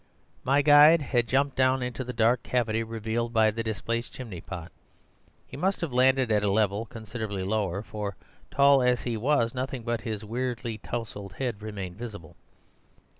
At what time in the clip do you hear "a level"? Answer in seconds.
6.41-6.87